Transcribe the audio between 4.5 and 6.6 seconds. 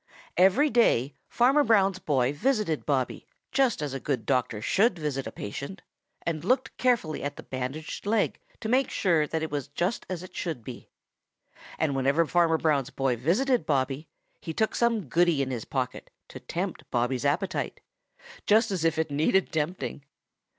should visit a patient, and